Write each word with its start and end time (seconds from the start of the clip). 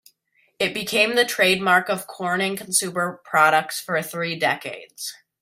It 0.57 0.73
became 0.73 1.13
the 1.13 1.25
trademark 1.25 1.87
of 1.87 2.07
Corning 2.07 2.55
consumer 2.57 3.21
products 3.23 3.79
for 3.79 4.01
three 4.01 4.35
decades. 4.35 5.13